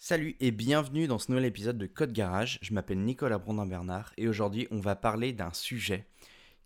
[0.00, 2.60] Salut et bienvenue dans ce nouvel épisode de Code Garage.
[2.62, 6.06] Je m'appelle Nicolas Brondin-Bernard et aujourd'hui on va parler d'un sujet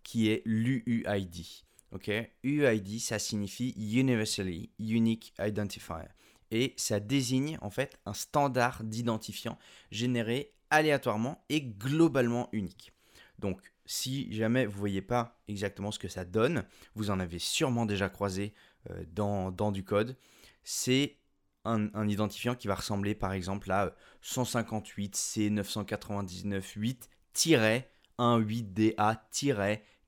[0.03, 1.43] qui est l'UUID.
[1.91, 2.11] Ok,
[2.43, 6.05] UUID ça signifie Universally Unique Identifier
[6.51, 9.57] et ça désigne en fait un standard d'identifiant
[9.89, 12.93] généré aléatoirement et globalement unique.
[13.39, 17.87] Donc si jamais vous voyez pas exactement ce que ça donne, vous en avez sûrement
[17.87, 18.53] déjà croisé
[18.91, 20.15] euh, dans, dans du code.
[20.63, 21.17] C'est
[21.65, 29.23] un, identifiant qui va ressembler par exemple à 158 c 999 8 18 da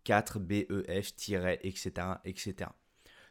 [0.03, 2.69] 4 bef etc etc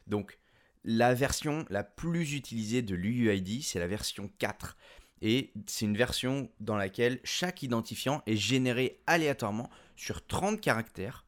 [0.07, 0.39] donc
[0.83, 4.75] la version la plus utilisée de l'UUID c'est la version 4
[5.21, 11.25] et c'est une version dans laquelle chaque identifiant est généré aléatoirement sur 30 caractères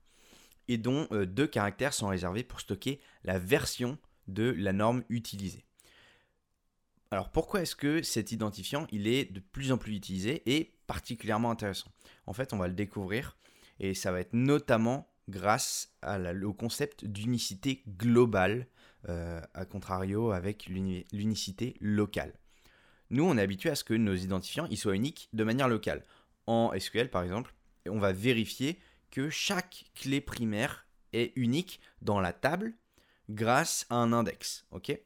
[0.67, 5.63] et dont euh, deux caractères sont réservés pour stocker la version de la norme utilisée.
[7.09, 11.51] Alors pourquoi est-ce que cet identifiant il est de plus en plus utilisé et particulièrement
[11.51, 11.91] intéressant?
[12.25, 13.37] En fait, on va le découvrir
[13.79, 15.93] et ça va être notamment grâce
[16.43, 18.67] au concept d'unicité globale,
[19.09, 22.33] euh, à contrario avec l'unicité locale.
[23.09, 26.03] Nous, on est habitué à ce que nos identifiants ils soient uniques de manière locale.
[26.45, 27.53] En SQL, par exemple,
[27.87, 28.79] on va vérifier
[29.11, 32.73] que chaque clé primaire est unique dans la table
[33.29, 34.65] grâce à un index.
[34.71, 34.99] ok?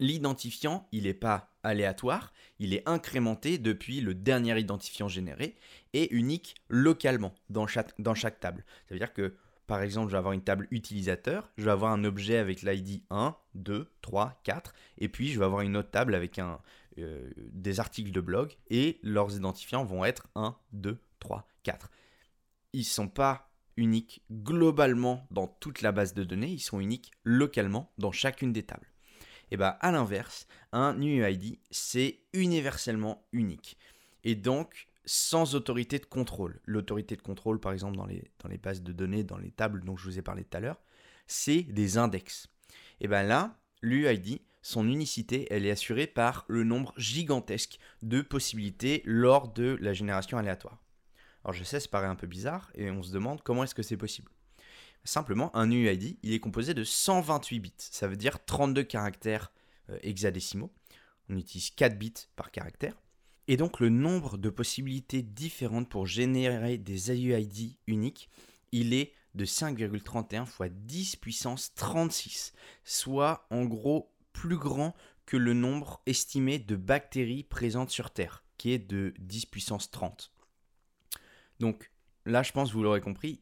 [0.00, 5.54] L'identifiant, il n'est pas aléatoire, il est incrémenté depuis le dernier identifiant généré
[5.92, 7.94] et unique localement dans chaque,
[8.40, 8.64] table.
[8.88, 9.34] Ça veut dire que,
[9.66, 13.02] par exemple, je vais avoir une table utilisateur, je vais avoir un objet avec l'ID
[13.10, 16.40] 1, 2, 3, 4, et puis je vais avoir une autre table avec
[16.98, 21.90] euh, des articles de blog, et leurs identifiants vont être 1, 2, 3, 4.
[22.72, 27.12] Ils ne sont pas uniques globalement dans toute la base de données, ils sont uniques
[27.22, 28.90] localement dans chacune des tables.
[29.50, 33.76] Et bien à l'inverse, un UUID, c'est universellement unique.
[34.24, 36.60] Et donc, sans autorité de contrôle.
[36.66, 39.84] L'autorité de contrôle, par exemple, dans les, dans les bases de données, dans les tables
[39.84, 40.80] dont je vous ai parlé tout à l'heure,
[41.26, 42.48] c'est des index.
[43.00, 49.02] Et bien là, l'UID, son unicité, elle est assurée par le nombre gigantesque de possibilités
[49.04, 50.78] lors de la génération aléatoire.
[51.44, 53.82] Alors je sais, ça paraît un peu bizarre, et on se demande comment est-ce que
[53.82, 54.30] c'est possible.
[55.04, 57.72] Simplement, un UID, il est composé de 128 bits.
[57.78, 59.52] Ça veut dire 32 caractères
[59.90, 60.72] euh, hexadécimaux.
[61.28, 63.00] On utilise 4 bits par caractère.
[63.48, 68.28] Et donc le nombre de possibilités différentes pour générer des UID uniques,
[68.72, 72.52] il est de 5,31 fois 10 puissance 36,
[72.84, 74.94] soit en gros plus grand
[75.26, 80.32] que le nombre estimé de bactéries présentes sur Terre, qui est de 10 puissance 30.
[81.60, 81.90] Donc
[82.26, 83.40] là, je pense, vous l'aurez compris,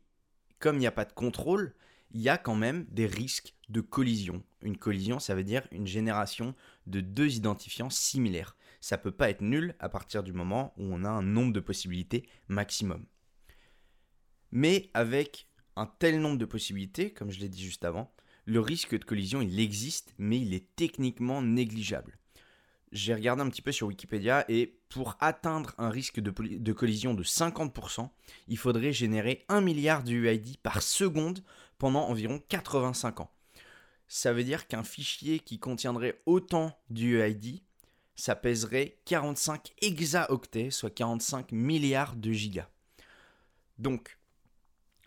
[0.59, 1.75] comme il n'y a pas de contrôle,
[2.13, 4.43] il y a quand même des risques de collision.
[4.63, 6.55] Une collision, ça veut dire une génération
[6.87, 8.57] de deux identifiants similaires.
[8.81, 11.53] Ça ne peut pas être nul à partir du moment où on a un nombre
[11.53, 13.05] de possibilités maximum.
[14.51, 18.13] Mais avec un tel nombre de possibilités, comme je l'ai dit juste avant,
[18.47, 22.19] le risque de collision, il existe, mais il est techniquement négligeable
[22.93, 27.23] j'ai regardé un petit peu sur Wikipédia et pour atteindre un risque de, collision de
[27.23, 28.09] 50%,
[28.49, 31.41] il faudrait générer 1 milliard de UID par seconde
[31.79, 33.31] pendant environ 85 ans.
[34.07, 37.61] Ça veut dire qu'un fichier qui contiendrait autant d'UID,
[38.17, 42.69] ça pèserait 45 hexaoctets, soit 45 milliards de gigas.
[43.79, 44.19] Donc,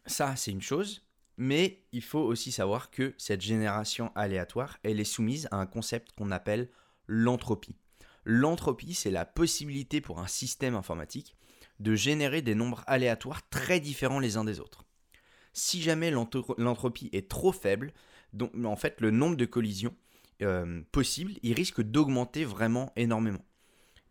[0.06, 1.04] ça, c'est une chose,
[1.38, 6.12] mais il faut aussi savoir que cette génération aléatoire, elle est soumise à un concept
[6.14, 6.70] qu'on appelle
[7.12, 7.76] l'entropie.
[8.24, 11.36] L'entropie, c'est la possibilité pour un système informatique
[11.82, 14.86] de générer des nombres aléatoires très différents les uns des autres.
[15.52, 17.92] Si jamais l'entropie est trop faible,
[18.32, 19.94] donc, en fait le nombre de collisions
[20.42, 23.46] euh, possibles, risque d'augmenter vraiment énormément.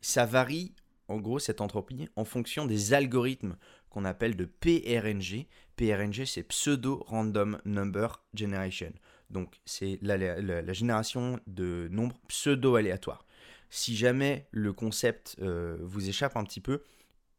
[0.03, 0.75] Ça varie,
[1.09, 3.57] en gros, cette entropie, en fonction des algorithmes
[3.89, 5.47] qu'on appelle de PRNG.
[5.77, 8.93] PRNG, c'est Pseudo Random Number Generation.
[9.31, 13.25] Donc c'est la, génération de nombres pseudo-aléatoires.
[13.71, 16.83] Si jamais le concept euh, vous échappe un petit peu,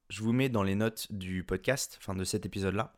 [0.09, 2.93] je vous mets dans les notes du podcast, enfin de cet épisode-là,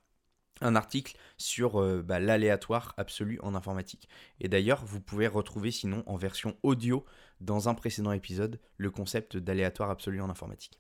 [0.62, 4.08] un article sur euh, bah, l'aléatoire absolu en informatique.
[4.40, 7.06] Et d'ailleurs, vous pouvez retrouver sinon en version audio
[7.42, 10.80] dans un précédent épisode le concept d'aléatoire absolu en informatique.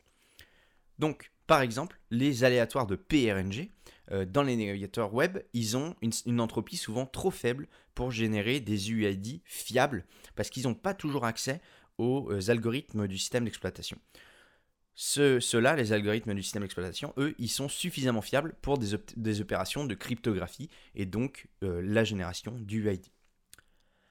[1.00, 3.71] Donc, par exemple, les aléatoires de PRNG,
[4.12, 8.92] euh, dans les navigateurs web, ils ont une, entropie souvent trop faible pour générer des
[8.92, 10.06] UID fiables,
[10.36, 11.62] parce qu'ils n'ont pas toujours accès
[11.98, 13.98] aux euh, algorithmes du système d'exploitation.
[14.96, 19.96] Ceux-là, les algorithmes du système d'exploitation, eux, ils sont suffisamment fiables pour des, opérations de
[19.96, 23.08] cryptographie et donc euh, la génération d'UID.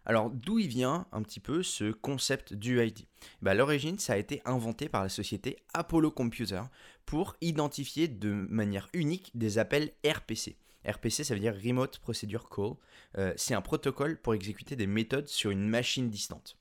[0.04, 3.06] Alors d'où vient un petit peu ce concept d'UID
[3.40, 6.62] bah, l'origine, ça a été inventé par la société Apollo Computer
[7.06, 10.56] pour identifier de manière unique des appels RPC.
[10.84, 12.74] RPC, ça veut dire Remote Procedure Call.
[13.18, 16.56] Euh, c'est un protocole pour exécuter des méthodes sur une machine distante.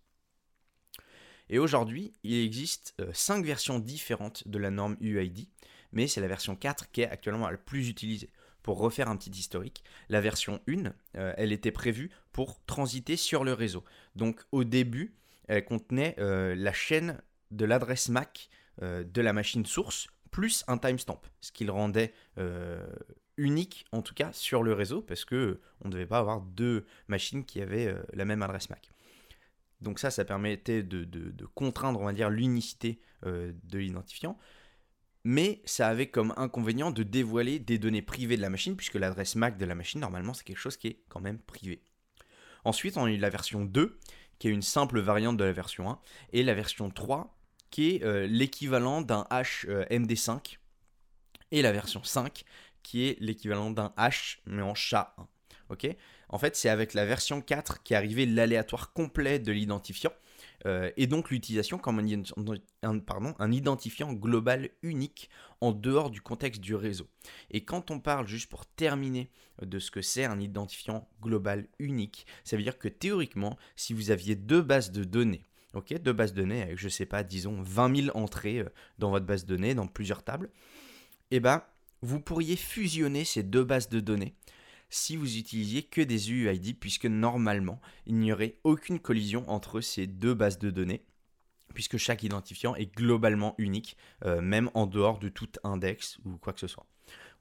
[1.50, 5.48] Et aujourd'hui, il existe 5 euh, versions différentes de la norme UID,
[5.92, 8.30] mais c'est la version 4 qui est actuellement la plus utilisée.
[8.64, 13.44] Pour refaire un petit historique, la version 1, euh, elle était prévue pour transiter sur
[13.44, 13.84] le réseau.
[14.16, 15.16] Donc au début,
[15.48, 18.50] elle contenait la chaîne de l'adresse MAC
[18.82, 22.14] de la machine source plus un timestamp, ce qui le rendait
[23.42, 26.86] unique en tout cas sur le réseau parce que on ne devait pas avoir deux
[27.08, 28.92] machines qui avaient euh, la même adresse MAC.
[29.82, 34.38] Donc ça, ça permettait de, contraindre, on va dire, l'unicité euh, de l'identifiant.
[35.24, 39.36] Mais ça avait comme inconvénient de dévoiler des données privées de la machine, puisque l'adresse
[39.36, 41.84] MAC de la machine, normalement, c'est quelque chose qui est quand même privé.
[42.64, 44.00] Ensuite, on a eu la version 2,
[44.40, 46.00] qui est une simple variante de la version 1,
[46.34, 47.38] et la version 3,
[47.70, 50.58] qui est euh, l'équivalent d'un hash MD5,
[51.52, 52.44] et la version 5,
[52.84, 55.28] qui est l'équivalent d'un H, mais en chat 1.
[55.70, 55.88] Ok?
[56.30, 60.12] En fait, c'est avec la version 4 qui arrivé l'aléatoire complet de l'identifiant.
[60.66, 65.30] Euh, et donc l'utilisation comme un, identifiant global unique
[65.60, 67.08] en dehors du contexte du réseau.
[67.50, 69.30] Et quand on parle, juste pour terminer,
[69.62, 74.10] de ce que c'est un identifiant global unique, ça veut dire que théoriquement, si vous
[74.10, 75.44] aviez deux bases de données,
[75.74, 79.12] ok, deux bases de données avec, je sais pas, disons 20 000 entrées euh, dans
[79.12, 80.50] votre base de données, dans plusieurs tables,
[81.32, 81.64] eh ben,
[82.02, 84.36] vous pourriez fusionner ces deux bases de données
[84.92, 90.06] si vous utilisiez que des UUID, puisque normalement, il n'y aurait aucune collision entre ces
[90.06, 91.04] deux bases de données,
[91.74, 96.54] puisque chaque identifiant est globalement unique, euh, même en dehors de tout index ou quoi
[96.54, 96.86] que ce soit.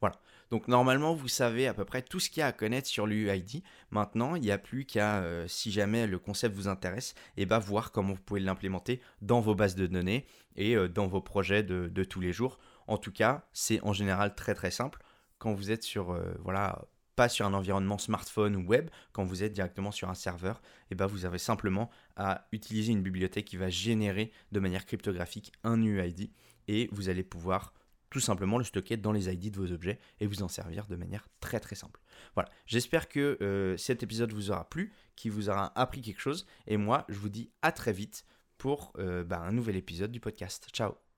[0.01, 0.17] Voilà.
[0.51, 3.07] Donc normalement, vous savez à peu près tout ce qu'il y a à connaître sur
[3.07, 3.63] l'UUID.
[3.91, 7.47] Maintenant, il n'y a plus qu'à, euh, si jamais le concept vous intéresse, et eh
[7.47, 10.27] ben, voir comment vous pouvez l'implémenter dans vos bases de données
[10.57, 14.35] et euh, dans vos projets de tous les jours en tout cas, c'est en général
[14.35, 15.01] très très simple
[15.39, 16.83] quand vous êtes sur, voilà,
[17.29, 20.95] sur un environnement smartphone ou web, quand vous êtes directement sur un serveur, et eh
[20.95, 25.81] ben vous avez simplement à utiliser une bibliothèque qui va générer de manière cryptographique un
[25.83, 26.31] UID
[26.69, 27.73] et vous allez pouvoir
[28.11, 30.97] tout simplement le stocker dans les ID de vos objets et vous en servir de
[30.97, 32.01] manière très très simple.
[32.35, 36.47] Voilà, j'espère que euh, cet épisode vous aura plu, qu'il vous aura appris quelque chose
[36.67, 38.25] et moi je vous dis à très vite
[38.59, 40.69] pour euh, bah, un nouvel épisode du podcast.
[40.73, 41.10] Ciao